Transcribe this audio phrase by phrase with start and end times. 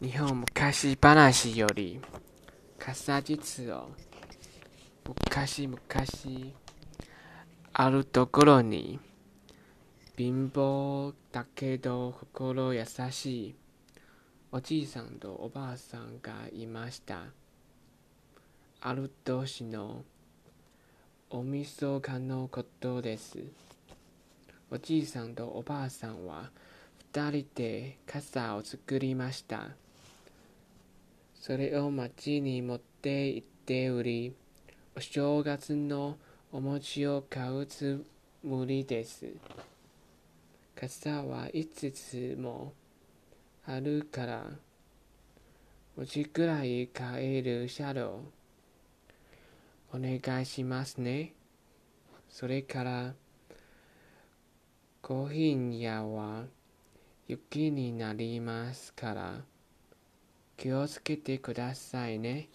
[0.00, 2.00] 日本昔話より
[2.78, 3.90] 傘実を
[5.04, 5.78] 昔々
[7.72, 9.00] あるところに
[10.16, 13.54] 貧乏だけど心優しい
[14.52, 17.24] おじいさんとおばあさんがいました。
[18.80, 20.04] ある年の
[21.28, 23.40] おみそかのことです。
[24.70, 26.50] おじいさんとおばあさんは
[27.12, 29.70] 二人で傘を作りました。
[31.48, 34.34] それを町に持って行って売り
[34.94, 36.18] お正月の
[36.52, 38.04] お餅を買うつ
[38.44, 39.24] もりです。
[40.78, 42.74] 傘はいつつも
[43.66, 44.44] あるから
[45.96, 48.20] 5時くらい帰る車両
[49.94, 51.32] お願いしますね。
[52.28, 53.14] それから
[55.00, 56.44] コーヒー屋は
[57.26, 59.40] 雪になりますから
[60.58, 62.48] 気をつけてくださいね。